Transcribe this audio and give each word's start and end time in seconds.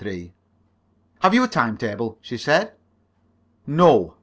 "Have 1.19 1.35
you 1.35 1.43
a 1.43 1.47
time 1.47 1.77
table?" 1.77 2.17
she 2.21 2.35
asked. 2.51 2.71